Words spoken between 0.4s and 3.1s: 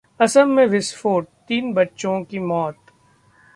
में विस्फोट, तीन बच्चों की मौत